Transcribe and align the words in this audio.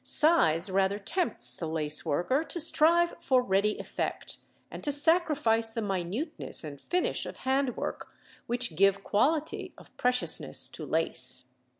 Size 0.03 0.67
rather 0.71 0.97
tempts 0.97 1.57
the 1.57 1.67
lace 1.67 2.03
worker 2.03 2.43
to 2.43 2.59
strive 2.59 3.13
for 3.21 3.43
ready 3.43 3.77
effect, 3.77 4.39
and 4.71 4.83
to 4.83 4.91
sacrifice 4.91 5.69
the 5.69 5.79
minuteness 5.83 6.63
and 6.63 6.81
finish 6.81 7.27
of 7.27 7.37
hand 7.45 7.77
work, 7.77 8.11
which 8.47 8.75
give 8.75 9.03
quality 9.03 9.75
of 9.77 9.95
preciousness 9.97 10.67
to 10.69 10.87
lace. 10.87 11.49